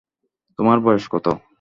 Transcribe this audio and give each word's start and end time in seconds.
তোমার 0.59 0.77
বয়স 0.79 1.05
কত? 1.07 1.25